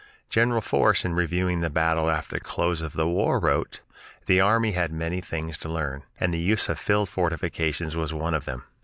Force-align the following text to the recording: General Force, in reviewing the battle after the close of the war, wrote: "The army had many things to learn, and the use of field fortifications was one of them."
General 0.31 0.61
Force, 0.61 1.05
in 1.05 1.13
reviewing 1.13 1.59
the 1.61 1.69
battle 1.69 2.09
after 2.09 2.35
the 2.37 2.39
close 2.39 2.81
of 2.81 2.93
the 2.93 3.07
war, 3.07 3.39
wrote: 3.39 3.81
"The 4.25 4.41
army 4.41 4.71
had 4.71 4.91
many 4.91 5.21
things 5.21 5.59
to 5.59 5.69
learn, 5.69 6.01
and 6.19 6.33
the 6.33 6.39
use 6.39 6.69
of 6.69 6.79
field 6.79 7.07
fortifications 7.07 7.95
was 7.95 8.11
one 8.11 8.33
of 8.33 8.45
them." 8.45 8.63